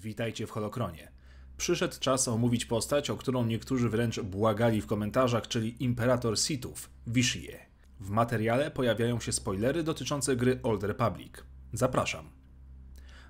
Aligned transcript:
Witajcie 0.00 0.46
w 0.46 0.50
Holokronie. 0.50 1.12
Przyszedł 1.56 1.94
czas 2.00 2.28
omówić 2.28 2.64
postać, 2.64 3.10
o 3.10 3.16
którą 3.16 3.46
niektórzy 3.46 3.88
wręcz 3.88 4.20
błagali 4.20 4.80
w 4.80 4.86
komentarzach, 4.86 5.48
czyli 5.48 5.84
Imperator 5.84 6.38
Sithów, 6.38 6.90
Vishie. 7.06 7.58
W 8.00 8.10
materiale 8.10 8.70
pojawiają 8.70 9.20
się 9.20 9.32
spoilery 9.32 9.82
dotyczące 9.82 10.36
gry 10.36 10.60
Old 10.62 10.82
Republic. 10.82 11.32
Zapraszam. 11.72 12.30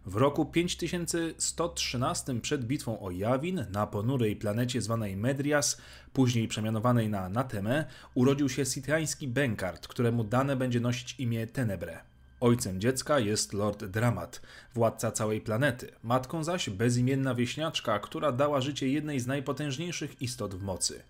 W 0.06 0.16
roku 0.16 0.46
5113 0.46 2.40
przed 2.40 2.64
bitwą 2.64 3.00
o 3.00 3.10
Jawin 3.10 3.66
na 3.70 3.86
ponurej 3.86 4.36
planecie 4.36 4.82
zwanej 4.82 5.16
Medrias, 5.16 5.80
później 6.12 6.48
przemianowanej 6.48 7.08
na 7.08 7.28
Natemę, 7.28 7.84
urodził 8.14 8.48
się 8.48 8.66
sitiański 8.66 9.28
Benkart, 9.28 9.88
któremu 9.88 10.24
dane 10.24 10.56
będzie 10.56 10.80
nosić 10.80 11.20
imię 11.20 11.46
Tenebre. 11.46 12.09
Ojcem 12.40 12.80
dziecka 12.80 13.18
jest 13.18 13.52
Lord 13.52 13.84
Dramat, 13.84 14.42
władca 14.74 15.12
całej 15.12 15.40
planety, 15.40 15.92
matką 16.02 16.44
zaś 16.44 16.70
bezimienna 16.70 17.34
wieśniaczka, 17.34 17.98
która 17.98 18.32
dała 18.32 18.60
życie 18.60 18.88
jednej 18.88 19.20
z 19.20 19.26
najpotężniejszych 19.26 20.22
istot 20.22 20.54
w 20.54 20.62
mocy. 20.62 21.02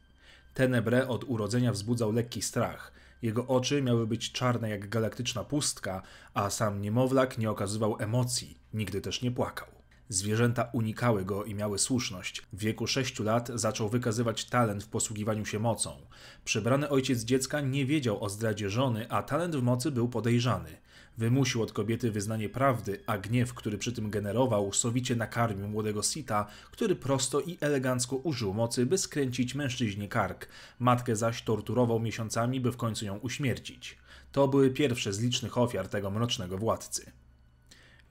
Tenebre 0.55 1.09
od 1.09 1.25
urodzenia 1.25 1.73
wzbudzał 1.73 2.13
lekki 2.13 2.43
strach. 2.43 2.93
Jego 3.23 3.47
oczy 3.47 3.83
miały 3.83 4.07
być 4.07 4.33
czarne 4.33 4.71
jak 4.71 4.89
galaktyczna 4.89 5.45
pustka, 5.45 6.03
a 6.35 6.51
sam 6.51 6.83
niemowlak 6.83 7.39
nie 7.39 7.51
okazywał 7.51 7.97
emocji, 7.99 8.59
nigdy 8.75 9.01
też 9.01 9.23
nie 9.23 9.31
płakał. 9.31 9.69
Zwierzęta 10.09 10.71
unikały 10.73 11.25
go 11.25 11.45
i 11.45 11.55
miały 11.55 11.79
słuszność. 11.79 12.43
W 12.53 12.59
wieku 12.59 12.87
sześciu 12.87 13.23
lat 13.23 13.51
zaczął 13.55 13.89
wykazywać 13.89 14.45
talent 14.45 14.85
w 14.85 14.89
posługiwaniu 14.89 15.47
się 15.47 15.59
mocą. 15.59 15.97
Przybrany 16.45 16.89
ojciec 16.89 17.21
dziecka 17.21 17.61
nie 17.61 17.87
wiedział 17.87 18.25
o 18.25 18.29
zdradzie 18.29 18.71
żony, 18.71 19.11
a 19.11 19.23
talent 19.23 19.57
w 19.57 19.63
mocy 19.63 19.91
był 19.91 20.09
podejrzany. 20.09 20.77
Wymusił 21.21 21.63
od 21.63 21.73
kobiety 21.73 22.11
wyznanie 22.11 22.49
prawdy, 22.49 23.01
a 23.07 23.19
gniew, 23.19 23.55
który 23.55 23.79
przy 23.79 23.93
tym 23.93 24.11
generował, 24.11 24.73
sowicie 24.73 25.17
nakarmił 25.17 25.69
młodego 25.69 26.03
Sita, 26.03 26.47
który 26.71 26.97
prosto 26.97 27.41
i 27.41 27.59
elegancko 27.61 28.17
użył 28.17 28.55
mocy, 28.55 28.87
by 28.87 28.99
skręcić 28.99 29.55
mężczyźnie 29.55 30.09
kark. 30.09 30.49
Matkę 30.79 31.17
zaś 31.17 31.43
torturował 31.43 32.01
miesiącami, 32.01 32.61
by 32.61 32.73
w 32.73 32.77
końcu 32.77 33.05
ją 33.05 33.19
uśmiercić. 33.19 33.99
To 34.33 34.49
były 34.49 34.71
pierwsze 34.71 35.13
z 35.13 35.21
licznych 35.21 35.59
ofiar 35.59 35.89
tego 35.89 36.11
mrocznego 36.11 36.59
władcy. 36.59 37.13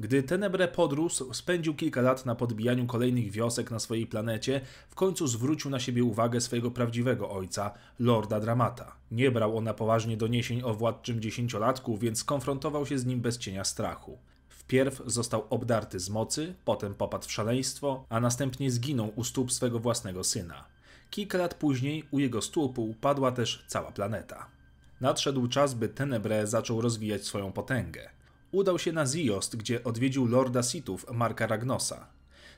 Gdy 0.01 0.23
Tenebre 0.23 0.67
podrósł, 0.67 1.33
spędził 1.33 1.75
kilka 1.75 2.01
lat 2.01 2.25
na 2.25 2.35
podbijaniu 2.35 2.85
kolejnych 2.85 3.31
wiosek 3.31 3.71
na 3.71 3.79
swojej 3.79 4.07
planecie, 4.07 4.61
w 4.89 4.95
końcu 4.95 5.27
zwrócił 5.27 5.71
na 5.71 5.79
siebie 5.79 6.03
uwagę 6.03 6.41
swojego 6.41 6.71
prawdziwego 6.71 7.29
ojca, 7.29 7.71
Lorda 7.99 8.39
Dramata. 8.39 8.95
Nie 9.11 9.31
brał 9.31 9.57
on 9.57 9.63
na 9.63 9.73
poważnie 9.73 10.17
doniesień 10.17 10.61
o 10.63 10.73
władczym 10.73 11.21
dziesięciolatku, 11.21 11.97
więc 11.97 12.23
konfrontował 12.23 12.85
się 12.85 12.99
z 12.99 13.05
nim 13.05 13.21
bez 13.21 13.37
cienia 13.37 13.63
strachu. 13.63 14.17
Wpierw 14.49 15.01
został 15.05 15.45
obdarty 15.49 15.99
z 15.99 16.09
mocy, 16.09 16.53
potem 16.65 16.93
popadł 16.93 17.27
w 17.27 17.31
szaleństwo, 17.31 18.05
a 18.09 18.19
następnie 18.19 18.71
zginął 18.71 19.11
u 19.15 19.23
stóp 19.23 19.51
swego 19.51 19.79
własnego 19.79 20.23
syna. 20.23 20.65
Kilka 21.09 21.37
lat 21.37 21.53
później 21.53 22.03
u 22.11 22.19
jego 22.19 22.41
stóp 22.41 22.77
upadła 22.77 23.31
też 23.31 23.63
cała 23.67 23.91
planeta. 23.91 24.45
Nadszedł 25.01 25.47
czas, 25.47 25.73
by 25.73 25.89
Tenebre 25.89 26.47
zaczął 26.47 26.81
rozwijać 26.81 27.25
swoją 27.25 27.51
potęgę 27.51 28.18
udał 28.51 28.79
się 28.79 28.91
na 28.91 29.05
Ziost, 29.05 29.55
gdzie 29.55 29.83
odwiedził 29.83 30.27
lorda 30.27 30.63
Sithów, 30.63 31.05
Marka 31.13 31.47
Ragnosa. 31.47 32.07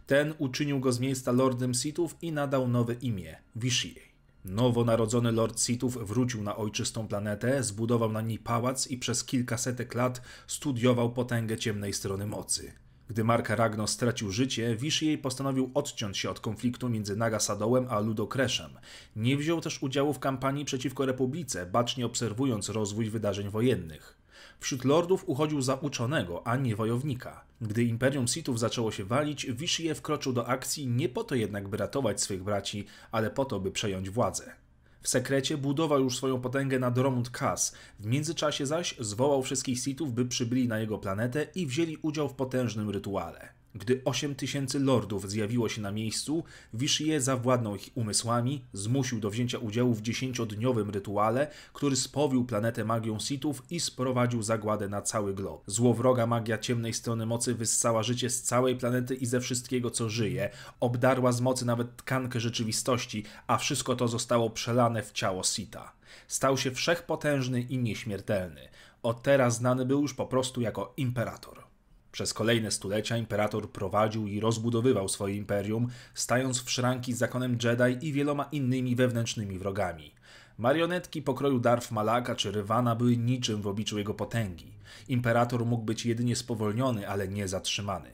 Ten 0.07 0.33
uczynił 0.37 0.79
go 0.79 0.91
z 0.91 0.99
miejsca 0.99 1.31
lordem 1.31 1.73
Sithów 1.73 2.15
i 2.21 2.31
nadał 2.31 2.67
nowe 2.67 2.93
imię 2.93 3.35
Vishie. 3.55 4.01
Nowonarodzony 4.45 5.31
lord 5.31 5.61
Sithów 5.61 6.07
wrócił 6.07 6.43
na 6.43 6.55
ojczystą 6.55 7.07
planetę, 7.07 7.63
zbudował 7.63 8.11
na 8.11 8.21
niej 8.21 8.39
pałac 8.39 8.87
i 8.87 8.97
przez 8.97 9.23
kilkasetek 9.23 9.95
lat 9.95 10.21
studiował 10.47 11.13
potęgę 11.13 11.57
ciemnej 11.57 11.93
strony 11.93 12.25
mocy. 12.25 12.73
Gdy 13.09 13.23
Marka 13.23 13.55
Ragnos 13.55 13.91
stracił 13.91 14.31
życie, 14.31 14.75
Vishie 14.75 15.17
postanowił 15.17 15.71
odciąć 15.73 16.17
się 16.17 16.29
od 16.29 16.39
konfliktu 16.39 16.89
między 16.89 17.15
Nagasadołem 17.15 17.87
a 17.89 17.99
Ludokreszem. 17.99 18.71
Nie 19.15 19.37
wziął 19.37 19.61
też 19.61 19.83
udziału 19.83 20.13
w 20.13 20.19
kampanii 20.19 20.65
przeciwko 20.65 21.05
Republice, 21.05 21.65
bacznie 21.65 22.05
obserwując 22.05 22.69
rozwój 22.69 23.09
wydarzeń 23.09 23.49
wojennych. 23.49 24.20
Wśród 24.59 24.85
lordów 24.85 25.23
uchodził 25.27 25.61
za 25.61 25.75
uczonego, 25.75 26.47
a 26.47 26.55
nie 26.55 26.75
wojownika. 26.75 27.45
Gdy 27.61 27.83
Imperium 27.83 28.27
Sithów 28.27 28.59
zaczęło 28.59 28.91
się 28.91 29.03
walić, 29.03 29.45
Vishie 29.45 29.95
wkroczył 29.95 30.33
do 30.33 30.47
akcji 30.47 30.87
nie 30.87 31.09
po 31.09 31.23
to 31.23 31.35
jednak, 31.35 31.67
by 31.67 31.77
ratować 31.77 32.21
swych 32.21 32.43
braci, 32.43 32.85
ale 33.11 33.29
po 33.29 33.45
to, 33.45 33.59
by 33.59 33.71
przejąć 33.71 34.09
władzę. 34.09 34.55
W 35.01 35.09
sekrecie 35.09 35.57
budował 35.57 35.99
już 35.99 36.17
swoją 36.17 36.41
potęgę 36.41 36.79
na 36.79 36.91
Dromund 36.91 37.29
Kas, 37.29 37.75
w 37.99 38.05
międzyczasie 38.05 38.65
zaś 38.65 38.95
zwołał 38.99 39.43
wszystkich 39.43 39.79
Sithów, 39.79 40.13
by 40.13 40.25
przybyli 40.25 40.67
na 40.67 40.79
jego 40.79 40.97
planetę 40.97 41.47
i 41.55 41.67
wzięli 41.67 41.97
udział 42.01 42.29
w 42.29 42.33
potężnym 42.33 42.89
rytuale. 42.89 43.60
Gdy 43.75 44.01
osiem 44.05 44.35
tysięcy 44.35 44.79
lordów 44.79 45.29
zjawiło 45.29 45.69
się 45.69 45.81
na 45.81 45.91
miejscu, 45.91 46.43
Vishie 46.73 47.21
zawładnął 47.21 47.75
ich 47.75 47.89
umysłami, 47.95 48.65
zmusił 48.73 49.19
do 49.19 49.29
wzięcia 49.29 49.57
udziału 49.57 49.93
w 49.93 50.01
dziesięciodniowym 50.01 50.89
rytuale, 50.89 51.47
który 51.73 51.95
spowił 51.95 52.45
planetę 52.45 52.85
magią 52.85 53.19
Sithów 53.19 53.63
i 53.69 53.79
sprowadził 53.79 54.43
zagładę 54.43 54.89
na 54.89 55.01
cały 55.01 55.33
glob. 55.33 55.63
Złowroga 55.67 56.27
magia 56.27 56.57
ciemnej 56.57 56.93
strony 56.93 57.25
mocy 57.25 57.55
wyssała 57.55 58.03
życie 58.03 58.29
z 58.29 58.41
całej 58.41 58.75
planety 58.75 59.15
i 59.15 59.25
ze 59.25 59.39
wszystkiego, 59.39 59.91
co 59.91 60.09
żyje, 60.09 60.49
obdarła 60.79 61.31
z 61.31 61.41
mocy 61.41 61.65
nawet 61.65 61.95
tkankę 61.97 62.39
rzeczywistości, 62.39 63.25
a 63.47 63.57
wszystko 63.57 63.95
to 63.95 64.07
zostało 64.07 64.49
przelane 64.49 65.03
w 65.03 65.11
ciało 65.11 65.43
Sita. 65.43 65.91
Stał 66.27 66.57
się 66.57 66.71
wszechpotężny 66.71 67.61
i 67.61 67.77
nieśmiertelny. 67.77 68.69
Od 69.03 69.23
teraz 69.23 69.55
znany 69.55 69.85
był 69.85 70.01
już 70.01 70.13
po 70.13 70.25
prostu 70.25 70.61
jako 70.61 70.93
imperator. 70.97 71.70
Przez 72.11 72.33
kolejne 72.33 72.71
stulecia 72.71 73.17
imperator 73.17 73.71
prowadził 73.71 74.27
i 74.27 74.39
rozbudowywał 74.39 75.09
swoje 75.09 75.35
imperium, 75.35 75.87
stając 76.13 76.63
w 76.63 76.71
szranki 76.71 77.13
z 77.13 77.17
zakonem 77.17 77.57
Jedi 77.63 78.07
i 78.07 78.13
wieloma 78.13 78.43
innymi 78.51 78.95
wewnętrznymi 78.95 79.59
wrogami. 79.59 80.11
Marionetki 80.57 81.21
pokroju 81.21 81.59
Darth 81.59 81.91
Malaka 81.91 82.35
czy 82.35 82.51
Rywana 82.51 82.95
były 82.95 83.17
niczym 83.17 83.61
w 83.61 83.67
obliczu 83.67 83.97
jego 83.97 84.13
potęgi. 84.13 84.71
Imperator 85.07 85.65
mógł 85.65 85.83
być 85.83 86.05
jedynie 86.05 86.35
spowolniony, 86.35 87.09
ale 87.09 87.27
nie 87.27 87.47
zatrzymany. 87.47 88.09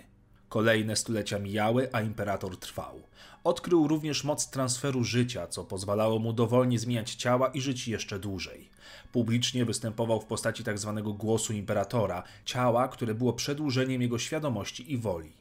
Kolejne 0.49 0.95
stulecia 0.95 1.39
mijały, 1.39 1.89
a 1.93 2.01
imperator 2.01 2.57
trwał. 2.57 3.01
Odkrył 3.47 3.87
również 3.87 4.23
moc 4.23 4.49
transferu 4.49 5.03
życia, 5.03 5.47
co 5.47 5.63
pozwalało 5.63 6.19
mu 6.19 6.33
dowolnie 6.33 6.79
zmieniać 6.79 7.15
ciała 7.15 7.47
i 7.47 7.61
żyć 7.61 7.87
jeszcze 7.87 8.19
dłużej. 8.19 8.69
Publicznie 9.11 9.65
występował 9.65 10.21
w 10.21 10.25
postaci 10.25 10.63
tzw. 10.63 10.93
Tak 10.95 11.13
głosu 11.17 11.53
imperatora, 11.53 12.23
ciała, 12.45 12.87
które 12.87 13.15
było 13.15 13.33
przedłużeniem 13.33 14.01
jego 14.01 14.19
świadomości 14.19 14.91
i 14.93 14.97
woli. 14.97 15.31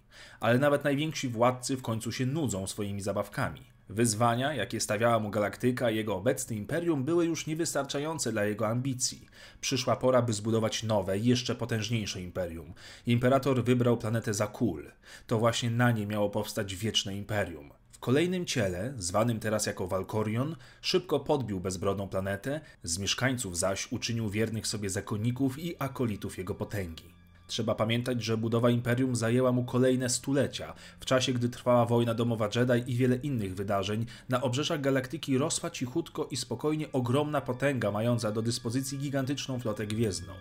Ale 0.40 0.58
nawet 0.58 0.84
najwięksi 0.84 1.28
władcy 1.28 1.76
w 1.76 1.82
końcu 1.82 2.12
się 2.12 2.26
nudzą 2.26 2.66
swoimi 2.66 3.00
zabawkami. 3.00 3.60
Wyzwania, 3.88 4.54
jakie 4.54 4.80
stawiała 4.80 5.18
mu 5.18 5.30
galaktyka 5.30 5.90
i 5.90 5.96
jego 5.96 6.16
obecne 6.16 6.56
imperium, 6.56 7.04
były 7.04 7.26
już 7.26 7.46
niewystarczające 7.46 8.32
dla 8.32 8.44
jego 8.44 8.68
ambicji. 8.68 9.26
Przyszła 9.60 9.96
pora, 9.96 10.22
by 10.22 10.32
zbudować 10.32 10.82
nowe, 10.82 11.18
jeszcze 11.18 11.54
potężniejsze 11.54 12.22
imperium. 12.22 12.74
Imperator 13.06 13.64
wybrał 13.64 13.96
planetę 13.96 14.34
Zakul. 14.34 14.90
To 15.26 15.38
właśnie 15.38 15.70
na 15.70 15.90
niej 15.90 16.06
miało 16.06 16.30
powstać 16.30 16.74
wieczne 16.74 17.16
imperium. 17.16 17.70
W 17.96 17.98
kolejnym 17.98 18.46
ciele, 18.46 18.94
zwanym 18.98 19.40
teraz 19.40 19.66
jako 19.66 19.86
Valkorion, 19.86 20.56
szybko 20.80 21.20
podbił 21.20 21.60
bezbrodną 21.60 22.08
planetę, 22.08 22.60
z 22.82 22.98
mieszkańców 22.98 23.58
zaś 23.58 23.92
uczynił 23.92 24.30
wiernych 24.30 24.66
sobie 24.66 24.90
zakonników 24.90 25.58
i 25.58 25.74
akolitów 25.78 26.38
jego 26.38 26.54
potęgi. 26.54 27.04
Trzeba 27.46 27.74
pamiętać, 27.74 28.24
że 28.24 28.36
budowa 28.36 28.70
imperium 28.70 29.16
zajęła 29.16 29.52
mu 29.52 29.64
kolejne 29.64 30.08
stulecia, 30.08 30.74
w 31.00 31.04
czasie 31.04 31.32
gdy 31.32 31.48
trwała 31.48 31.86
wojna 31.86 32.14
domowa 32.14 32.48
Jedi 32.54 32.92
i 32.92 32.96
wiele 32.96 33.16
innych 33.16 33.54
wydarzeń, 33.54 34.06
na 34.28 34.42
obrzeżach 34.42 34.80
galaktyki 34.80 35.38
rosła 35.38 35.70
cichutko 35.70 36.28
i 36.30 36.36
spokojnie 36.36 36.92
ogromna 36.92 37.40
potęga 37.40 37.90
mająca 37.90 38.32
do 38.32 38.42
dyspozycji 38.42 38.98
gigantyczną 38.98 39.60
flotę 39.60 39.86
gwiezdną. 39.86 40.32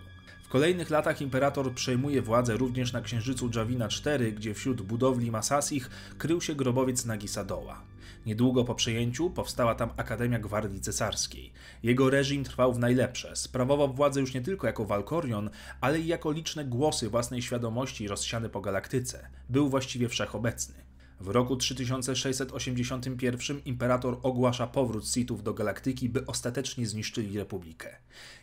Kolejnych 0.56 0.90
latach 0.90 1.20
imperator 1.20 1.74
przejmuje 1.74 2.22
władzę 2.22 2.56
również 2.56 2.92
na 2.92 3.00
księżycu 3.00 3.50
Javina 3.54 3.88
4, 3.88 4.32
gdzie 4.32 4.54
wśród 4.54 4.82
budowli 4.82 5.30
Masasich 5.30 5.90
krył 6.18 6.40
się 6.40 6.54
grobowiec 6.54 7.04
Nagisadoła. 7.04 7.82
Niedługo 8.26 8.64
po 8.64 8.74
przejęciu 8.74 9.30
powstała 9.30 9.74
tam 9.74 9.90
Akademia 9.96 10.38
Gwardii 10.38 10.80
Cesarskiej. 10.80 11.52
Jego 11.82 12.10
reżim 12.10 12.44
trwał 12.44 12.72
w 12.72 12.78
najlepsze. 12.78 13.36
Sprawował 13.36 13.94
władzę 13.94 14.20
już 14.20 14.34
nie 14.34 14.40
tylko 14.40 14.66
jako 14.66 14.84
Valkorion, 14.84 15.50
ale 15.80 16.00
i 16.00 16.06
jako 16.06 16.32
liczne 16.32 16.64
głosy 16.64 17.10
własnej 17.10 17.42
świadomości 17.42 18.08
rozsiane 18.08 18.48
po 18.48 18.60
galaktyce. 18.60 19.28
Był 19.48 19.68
właściwie 19.68 20.08
wszechobecny. 20.08 20.85
W 21.20 21.28
roku 21.28 21.56
3681 21.56 23.60
imperator 23.64 24.18
ogłasza 24.22 24.66
powrót 24.66 25.08
Sithów 25.08 25.42
do 25.42 25.54
galaktyki, 25.54 26.08
by 26.08 26.26
ostatecznie 26.26 26.86
zniszczyli 26.86 27.38
Republikę. 27.38 27.96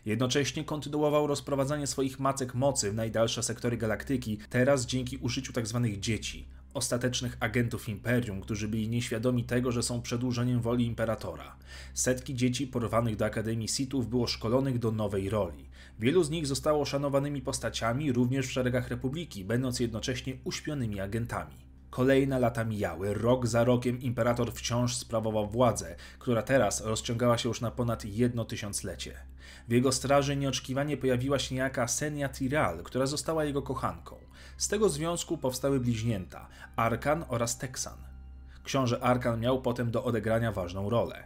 Jednocześnie 0.06 0.64
kontynuował 0.64 1.26
rozprowadzanie 1.26 1.86
swoich 1.86 2.20
macek 2.20 2.54
mocy 2.54 2.90
w 2.90 2.94
najdalsze 2.94 3.42
sektory 3.42 3.76
galaktyki, 3.76 4.38
teraz 4.50 4.86
dzięki 4.86 5.16
użyciu 5.16 5.52
tzw. 5.52 5.80
Tak 5.82 6.00
dzieci, 6.00 6.46
ostatecznych 6.74 7.36
agentów 7.40 7.88
imperium, 7.88 8.40
którzy 8.40 8.68
byli 8.68 8.88
nieświadomi 8.88 9.44
tego, 9.44 9.72
że 9.72 9.82
są 9.82 10.02
przedłużeniem 10.02 10.60
woli 10.60 10.86
imperatora. 10.86 11.56
Setki 11.94 12.34
dzieci 12.34 12.66
porwanych 12.66 13.16
do 13.16 13.24
Akademii 13.24 13.68
Sithów 13.68 14.08
było 14.08 14.26
szkolonych 14.26 14.78
do 14.78 14.92
nowej 14.92 15.28
roli. 15.28 15.68
Wielu 15.98 16.24
z 16.24 16.30
nich 16.30 16.46
zostało 16.46 16.84
szanowanymi 16.84 17.42
postaciami 17.42 18.12
również 18.12 18.46
w 18.46 18.52
szeregach 18.52 18.88
Republiki, 18.88 19.44
będąc 19.44 19.80
jednocześnie 19.80 20.36
uśpionymi 20.44 21.00
agentami. 21.00 21.73
Kolejne 21.94 22.38
lata 22.38 22.64
mijały, 22.64 23.14
rok 23.14 23.46
za 23.46 23.64
rokiem 23.64 24.00
imperator 24.00 24.52
wciąż 24.52 24.96
sprawował 24.96 25.46
władzę, 25.46 25.96
która 26.18 26.42
teraz 26.42 26.80
rozciągała 26.80 27.38
się 27.38 27.48
już 27.48 27.60
na 27.60 27.70
ponad 27.70 28.04
jedno 28.04 28.44
tysiąclecie. 28.44 29.14
W 29.68 29.72
jego 29.72 29.92
straży 29.92 30.36
nieoczekiwanie 30.36 30.96
pojawiła 30.96 31.38
się 31.38 31.54
niejaka 31.54 31.88
Senia 31.88 32.28
Tiral, 32.28 32.82
która 32.82 33.06
została 33.06 33.44
jego 33.44 33.62
kochanką. 33.62 34.16
Z 34.56 34.68
tego 34.68 34.88
związku 34.88 35.38
powstały 35.38 35.80
bliźnięta 35.80 36.48
Arkan 36.76 37.24
oraz 37.28 37.58
Texan. 37.58 37.98
Książę 38.64 39.00
Arkan 39.00 39.40
miał 39.40 39.62
potem 39.62 39.90
do 39.90 40.04
odegrania 40.04 40.52
ważną 40.52 40.90
rolę. 40.90 41.24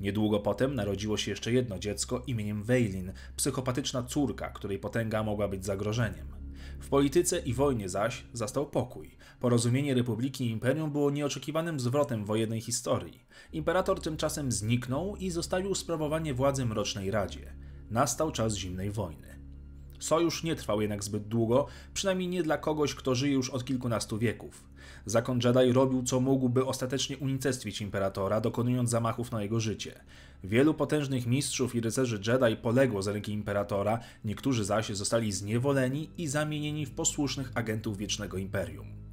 Niedługo 0.00 0.40
potem 0.40 0.74
narodziło 0.74 1.16
się 1.16 1.30
jeszcze 1.30 1.52
jedno 1.52 1.78
dziecko 1.78 2.22
imieniem 2.26 2.62
Weilin, 2.62 3.12
psychopatyczna 3.36 4.02
córka, 4.02 4.50
której 4.50 4.78
potęga 4.78 5.22
mogła 5.22 5.48
być 5.48 5.64
zagrożeniem. 5.64 6.37
W 6.80 6.88
polityce 6.88 7.38
i 7.38 7.54
wojnie 7.54 7.88
zaś 7.88 8.24
zastał 8.32 8.66
pokój. 8.66 9.16
Porozumienie 9.40 9.94
Republiki 9.94 10.46
i 10.46 10.50
Imperium 10.50 10.90
było 10.90 11.10
nieoczekiwanym 11.10 11.80
zwrotem 11.80 12.24
wojennej 12.24 12.60
historii. 12.60 13.26
Imperator 13.52 14.00
tymczasem 14.00 14.52
zniknął 14.52 15.16
i 15.16 15.30
zostawił 15.30 15.74
sprawowanie 15.74 16.34
władzy 16.34 16.66
Mrocznej 16.66 17.10
Radzie. 17.10 17.52
Nastał 17.90 18.32
czas 18.32 18.54
zimnej 18.54 18.90
wojny. 18.90 19.37
Sojusz 19.98 20.42
nie 20.42 20.56
trwał 20.56 20.80
jednak 20.80 21.04
zbyt 21.04 21.28
długo, 21.28 21.66
przynajmniej 21.94 22.28
nie 22.28 22.42
dla 22.42 22.58
kogoś, 22.58 22.94
kto 22.94 23.14
żyje 23.14 23.34
już 23.34 23.50
od 23.50 23.64
kilkunastu 23.64 24.18
wieków. 24.18 24.64
Zakon 25.06 25.40
Jedi 25.44 25.72
robił 25.72 26.02
co 26.02 26.20
mógł, 26.20 26.48
by 26.48 26.66
ostatecznie 26.66 27.18
unicestwić 27.18 27.80
imperatora, 27.80 28.40
dokonując 28.40 28.90
zamachów 28.90 29.32
na 29.32 29.42
jego 29.42 29.60
życie. 29.60 30.00
Wielu 30.44 30.74
potężnych 30.74 31.26
mistrzów 31.26 31.74
i 31.74 31.80
rycerzy 31.80 32.20
Jedi 32.26 32.56
poległo 32.56 33.02
z 33.02 33.08
ręki 33.08 33.32
imperatora, 33.32 33.98
niektórzy 34.24 34.64
zaś 34.64 34.88
zostali 34.88 35.32
zniewoleni 35.32 36.10
i 36.18 36.26
zamienieni 36.26 36.86
w 36.86 36.90
posłusznych 36.90 37.52
agentów 37.54 37.96
Wiecznego 37.96 38.38
Imperium. 38.38 39.07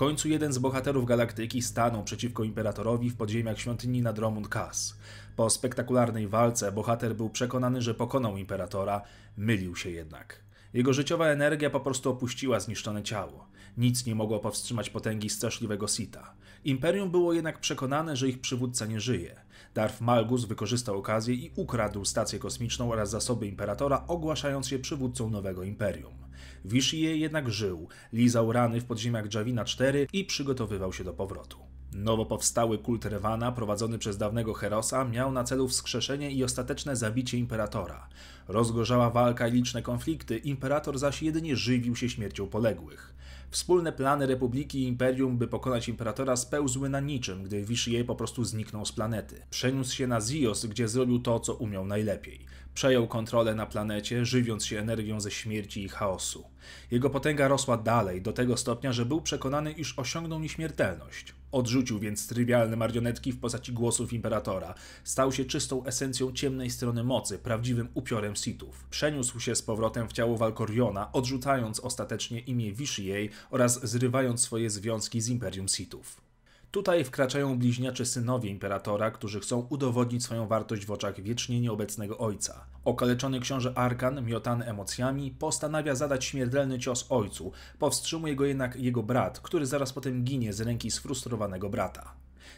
Końcu 0.00 0.28
jeden 0.28 0.52
z 0.52 0.58
bohaterów 0.58 1.06
galaktyki 1.06 1.62
stanął 1.62 2.04
przeciwko 2.04 2.44
imperatorowi 2.44 3.10
w 3.10 3.16
podziemiach 3.16 3.58
świątyni 3.58 4.02
na 4.02 4.12
Dromund 4.12 4.48
Kaas. 4.48 4.96
Po 5.36 5.50
spektakularnej 5.50 6.28
walce 6.28 6.72
bohater 6.72 7.16
był 7.16 7.30
przekonany, 7.30 7.82
że 7.82 7.94
pokonał 7.94 8.36
imperatora, 8.36 9.02
mylił 9.36 9.76
się 9.76 9.90
jednak. 9.90 10.40
Jego 10.74 10.92
życiowa 10.92 11.26
energia 11.26 11.70
po 11.70 11.80
prostu 11.80 12.10
opuściła 12.10 12.60
zniszczone 12.60 13.02
ciało. 13.02 13.46
Nic 13.76 14.06
nie 14.06 14.14
mogło 14.14 14.38
powstrzymać 14.38 14.90
potęgi 14.90 15.30
straszliwego 15.30 15.88
Sita. 15.88 16.34
Imperium 16.64 17.10
było 17.10 17.32
jednak 17.32 17.60
przekonane, 17.60 18.16
że 18.16 18.28
ich 18.28 18.40
przywódca 18.40 18.86
nie 18.86 19.00
żyje. 19.00 19.40
Darth 19.74 20.00
Malgus 20.00 20.44
wykorzystał 20.44 20.98
okazję 20.98 21.34
i 21.34 21.52
ukradł 21.56 22.04
stację 22.04 22.38
kosmiczną 22.38 22.92
oraz 22.92 23.10
zasoby 23.10 23.46
imperatora, 23.46 24.04
ogłaszając 24.06 24.68
się 24.68 24.78
przywódcą 24.78 25.30
nowego 25.30 25.62
imperium. 25.62 26.19
Vishie 26.64 27.16
jednak 27.16 27.50
żył, 27.50 27.88
lizał 28.12 28.52
rany 28.52 28.80
w 28.80 28.84
podziemiach 28.84 29.34
Javina 29.34 29.64
4 29.64 30.06
i 30.12 30.24
przygotowywał 30.24 30.92
się 30.92 31.04
do 31.04 31.12
powrotu. 31.12 31.70
Nowo 31.92 32.26
powstały 32.26 32.78
kult 32.78 33.04
Rewana, 33.04 33.52
prowadzony 33.52 33.98
przez 33.98 34.18
dawnego 34.18 34.54
Herosa, 34.54 35.04
miał 35.04 35.32
na 35.32 35.44
celu 35.44 35.68
wskrzeszenie 35.68 36.30
i 36.30 36.44
ostateczne 36.44 36.96
zabicie 36.96 37.38
imperatora. 37.38 38.08
Rozgorzała 38.48 39.10
walka 39.10 39.48
i 39.48 39.52
liczne 39.52 39.82
konflikty, 39.82 40.38
imperator 40.38 40.98
zaś 40.98 41.22
jedynie 41.22 41.56
żywił 41.56 41.96
się 41.96 42.08
śmiercią 42.08 42.46
poległych. 42.46 43.14
Wspólne 43.50 43.92
plany 43.92 44.26
Republiki 44.26 44.78
i 44.78 44.86
Imperium, 44.86 45.38
by 45.38 45.48
pokonać 45.48 45.88
imperatora, 45.88 46.36
spełzły 46.36 46.88
na 46.88 47.00
niczym, 47.00 47.42
gdy 47.42 47.64
Vishie 47.64 48.04
po 48.04 48.14
prostu 48.14 48.44
zniknął 48.44 48.86
z 48.86 48.92
planety. 48.92 49.42
Przeniósł 49.50 49.94
się 49.94 50.06
na 50.06 50.20
Zios, 50.20 50.66
gdzie 50.66 50.88
zrobił 50.88 51.18
to, 51.18 51.40
co 51.40 51.54
umiał 51.54 51.86
najlepiej. 51.86 52.46
Przejął 52.80 53.08
kontrolę 53.08 53.54
na 53.54 53.66
planecie, 53.66 54.24
żywiąc 54.24 54.66
się 54.66 54.78
energią 54.78 55.20
ze 55.20 55.30
śmierci 55.30 55.84
i 55.84 55.88
chaosu. 55.88 56.44
Jego 56.90 57.10
potęga 57.10 57.48
rosła 57.48 57.76
dalej, 57.76 58.22
do 58.22 58.32
tego 58.32 58.56
stopnia, 58.56 58.92
że 58.92 59.06
był 59.06 59.20
przekonany, 59.20 59.72
iż 59.72 59.98
osiągnął 59.98 60.40
nieśmiertelność. 60.40 61.34
Odrzucił 61.52 61.98
więc 61.98 62.28
trywialne 62.28 62.76
marionetki 62.76 63.32
w 63.32 63.40
postaci 63.40 63.72
głosów 63.72 64.12
imperatora. 64.12 64.74
Stał 65.04 65.32
się 65.32 65.44
czystą 65.44 65.84
esencją 65.84 66.32
ciemnej 66.32 66.70
strony 66.70 67.04
mocy, 67.04 67.38
prawdziwym 67.38 67.88
upiorem 67.94 68.36
Sithów. 68.36 68.84
Przeniósł 68.90 69.40
się 69.40 69.54
z 69.54 69.62
powrotem 69.62 70.08
w 70.08 70.12
ciało 70.12 70.36
Valkoriona, 70.36 71.12
odrzucając 71.12 71.80
ostatecznie 71.80 72.40
imię 72.40 72.72
Vishie 72.72 73.28
oraz 73.50 73.86
zrywając 73.88 74.40
swoje 74.40 74.70
związki 74.70 75.20
z 75.20 75.28
Imperium 75.28 75.68
Sithów. 75.68 76.29
Tutaj 76.70 77.04
wkraczają 77.04 77.58
bliźniacze 77.58 78.06
synowie 78.06 78.50
imperatora, 78.50 79.10
którzy 79.10 79.40
chcą 79.40 79.66
udowodnić 79.70 80.24
swoją 80.24 80.46
wartość 80.46 80.86
w 80.86 80.90
oczach 80.90 81.20
wiecznie 81.20 81.60
nieobecnego 81.60 82.18
ojca. 82.18 82.66
Okaleczony 82.84 83.40
książę 83.40 83.72
Arkan, 83.74 84.24
miotany 84.24 84.64
emocjami, 84.64 85.30
postanawia 85.30 85.94
zadać 85.94 86.24
śmiertelny 86.24 86.78
cios 86.78 87.06
ojcu. 87.08 87.52
Powstrzymuje 87.78 88.36
go 88.36 88.44
jednak 88.44 88.76
jego 88.76 89.02
brat, 89.02 89.40
który 89.40 89.66
zaraz 89.66 89.92
potem 89.92 90.24
ginie 90.24 90.52
z 90.52 90.60
ręki 90.60 90.90
sfrustrowanego 90.90 91.70
brata. 91.70 92.14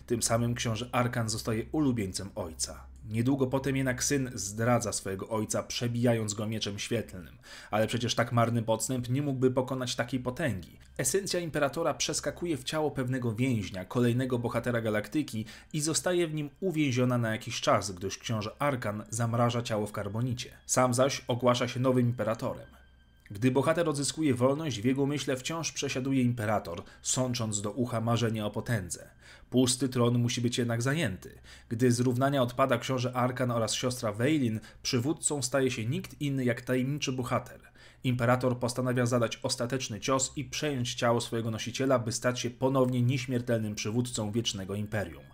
Tym 0.07 0.23
samym 0.23 0.55
książę 0.55 0.89
Arkan 0.93 1.29
zostaje 1.29 1.65
ulubieńcem 1.73 2.31
ojca. 2.35 2.93
Niedługo 3.09 3.47
potem 3.47 3.77
jednak 3.77 4.05
syn 4.05 4.31
zdradza 4.35 4.93
swojego 4.93 5.29
ojca, 5.29 5.63
przebijając 5.63 6.35
go 6.35 6.47
mieczem 6.47 6.79
świetlnym. 6.79 7.39
Ale 7.71 7.87
przecież 7.87 8.15
tak 8.15 8.33
marny 8.33 8.63
podstęp 8.63 9.09
nie 9.09 9.23
mógłby 9.23 9.51
pokonać 9.51 9.97
takiej 9.97 10.21
potęgi. 10.21 10.79
Esencja 10.99 11.41
imperatora 11.41 11.95
przeskakuje 11.95 12.57
w 12.57 12.65
ciało 12.65 12.91
pewnego 12.91 13.35
więźnia, 13.35 13.85
kolejnego 13.85 14.39
bohatera 14.39 14.81
galaktyki 14.81 15.45
i 15.73 15.81
zostaje 15.81 16.27
w 16.27 16.35
nim 16.35 16.51
uwięziona 16.61 17.19
na 17.19 17.33
jakiś 17.33 17.61
czas, 17.61 17.91
gdyż 17.91 18.19
książę 18.19 18.51
Arkan 18.59 19.05
zamraża 19.11 19.63
ciało 19.63 19.87
w 19.87 19.93
karbonicie. 19.93 20.51
Sam 20.67 20.95
zaś 20.95 21.25
ogłasza 21.29 21.69
się 21.69 21.81
nowym 21.81 22.07
imperatorem. 22.07 22.82
Gdy 23.33 23.51
bohater 23.51 23.89
odzyskuje 23.89 24.35
wolność, 24.35 24.81
w 24.81 24.85
jego 24.85 25.07
myśle 25.07 25.37
wciąż 25.37 25.73
przesiaduje 25.73 26.23
imperator, 26.23 26.83
sącząc 27.03 27.61
do 27.61 27.71
ucha 27.71 28.01
marzenia 28.01 28.47
o 28.47 28.51
potędze. 28.51 29.11
Pusty 29.51 29.89
tron 29.89 30.19
musi 30.19 30.41
być 30.41 30.59
jednak 30.59 30.83
zajęty. 30.83 31.39
Gdy 31.69 31.93
z 31.93 32.01
równania 32.01 32.43
odpada 32.43 32.79
książę 32.79 33.13
Arkan 33.17 33.51
oraz 33.51 33.75
siostra 33.75 34.13
Weilin, 34.13 34.61
przywódcą 34.83 35.43
staje 35.43 35.71
się 35.71 35.85
nikt 35.85 36.21
inny 36.21 36.45
jak 36.45 36.61
tajemniczy 36.61 37.13
bohater. 37.13 37.61
Imperator 38.05 38.59
postanawia 38.59 39.07
zadać 39.07 39.39
ostateczny 39.43 40.01
cios 40.01 40.33
i 40.37 40.45
przejąć 40.45 40.95
ciało 40.95 41.21
swojego 41.21 41.51
nosiciela, 41.51 41.99
by 41.99 42.13
stać 42.13 42.41
się 42.41 42.51
ponownie 42.51 43.03
nieśmiertelnym 43.03 43.75
przywódcą 43.75 44.33
wiecznego 44.33 44.75
imperium. 44.75 45.25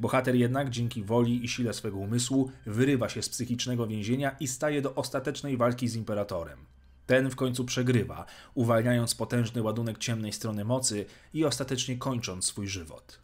Bohater 0.00 0.34
jednak 0.34 0.70
dzięki 0.70 1.02
woli 1.02 1.44
i 1.44 1.48
sile 1.48 1.72
swego 1.72 1.96
umysłu 1.96 2.50
wyrywa 2.66 3.08
się 3.08 3.22
z 3.22 3.28
psychicznego 3.28 3.86
więzienia 3.86 4.36
i 4.40 4.48
staje 4.48 4.82
do 4.82 4.94
ostatecznej 4.94 5.56
walki 5.56 5.88
z 5.88 5.96
imperatorem. 5.96 6.71
Ten 7.12 7.30
w 7.30 7.36
końcu 7.36 7.64
przegrywa, 7.64 8.24
uwalniając 8.54 9.14
potężny 9.14 9.62
ładunek 9.62 9.98
ciemnej 9.98 10.32
strony 10.32 10.64
mocy 10.64 11.04
i 11.34 11.44
ostatecznie 11.44 11.96
kończąc 11.96 12.44
swój 12.44 12.68
żywot. 12.68 13.18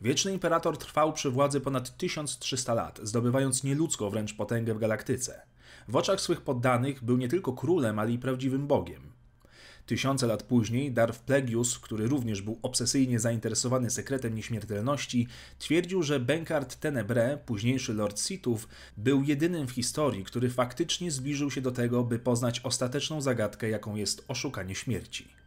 Wieczny 0.00 0.32
Imperator 0.32 0.78
trwał 0.78 1.12
przy 1.12 1.30
władzy 1.30 1.60
ponad 1.60 1.96
1300 1.96 2.74
lat, 2.74 3.00
zdobywając 3.02 3.64
nieludzką 3.64 4.10
wręcz 4.10 4.34
potęgę 4.34 4.74
w 4.74 4.78
galaktyce. 4.78 5.42
W 5.88 5.96
oczach 5.96 6.20
swych 6.20 6.40
poddanych 6.40 7.04
był 7.04 7.16
nie 7.16 7.28
tylko 7.28 7.52
królem, 7.52 7.98
ale 7.98 8.12
i 8.12 8.18
prawdziwym 8.18 8.66
bogiem. 8.66 9.13
Tysiące 9.86 10.26
lat 10.26 10.42
później 10.42 10.92
Darth 10.92 11.18
Plagueis, 11.18 11.78
który 11.78 12.06
również 12.06 12.42
był 12.42 12.58
obsesyjnie 12.62 13.20
zainteresowany 13.20 13.90
sekretem 13.90 14.34
nieśmiertelności, 14.34 15.28
twierdził, 15.58 16.02
że 16.02 16.20
Benkart 16.20 16.80
Tenebre, 16.80 17.38
późniejszy 17.46 17.94
Lord 17.94 18.20
Sithów, 18.20 18.68
był 18.96 19.22
jedynym 19.22 19.66
w 19.66 19.70
historii, 19.70 20.24
który 20.24 20.50
faktycznie 20.50 21.10
zbliżył 21.10 21.50
się 21.50 21.60
do 21.60 21.72
tego, 21.72 22.04
by 22.04 22.18
poznać 22.18 22.60
ostateczną 22.60 23.20
zagadkę, 23.20 23.68
jaką 23.68 23.96
jest 23.96 24.24
oszukanie 24.28 24.74
śmierci. 24.74 25.43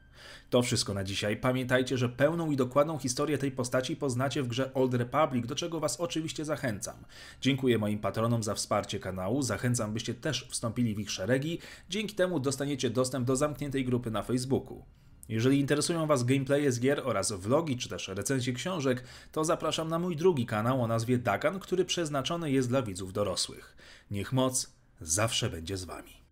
To 0.49 0.61
wszystko 0.61 0.93
na 0.93 1.03
dzisiaj. 1.03 1.37
Pamiętajcie, 1.37 1.97
że 1.97 2.09
pełną 2.09 2.51
i 2.51 2.55
dokładną 2.55 2.97
historię 2.97 3.37
tej 3.37 3.51
postaci 3.51 3.95
poznacie 3.95 4.43
w 4.43 4.47
grze 4.47 4.73
Old 4.73 4.93
Republic, 4.93 5.47
do 5.47 5.55
czego 5.55 5.79
Was 5.79 5.99
oczywiście 5.99 6.45
zachęcam. 6.45 6.95
Dziękuję 7.41 7.77
moim 7.77 7.99
patronom 7.99 8.43
za 8.43 8.55
wsparcie 8.55 8.99
kanału, 8.99 9.41
zachęcam 9.41 9.93
byście 9.93 10.13
też 10.13 10.47
wstąpili 10.49 10.95
w 10.95 10.99
ich 10.99 11.11
szeregi, 11.11 11.59
dzięki 11.89 12.15
temu 12.15 12.39
dostaniecie 12.39 12.89
dostęp 12.89 13.27
do 13.27 13.35
zamkniętej 13.35 13.85
grupy 13.85 14.11
na 14.11 14.23
Facebooku. 14.23 14.85
Jeżeli 15.29 15.59
interesują 15.59 16.07
Was 16.07 16.23
gameplaye 16.23 16.71
z 16.71 16.79
gier 16.79 17.01
oraz 17.05 17.31
vlogi 17.31 17.77
czy 17.77 17.89
też 17.89 18.07
recenzje 18.07 18.53
książek, 18.53 19.03
to 19.31 19.45
zapraszam 19.45 19.87
na 19.89 19.99
mój 19.99 20.15
drugi 20.15 20.45
kanał 20.45 20.83
o 20.83 20.87
nazwie 20.87 21.17
Dakan, 21.17 21.59
który 21.59 21.85
przeznaczony 21.85 22.51
jest 22.51 22.69
dla 22.69 22.81
widzów 22.81 23.13
dorosłych. 23.13 23.77
Niech 24.11 24.33
moc 24.33 24.71
zawsze 25.01 25.49
będzie 25.49 25.77
z 25.77 25.83
Wami. 25.83 26.26